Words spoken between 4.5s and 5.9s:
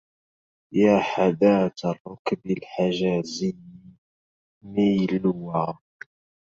ميلوا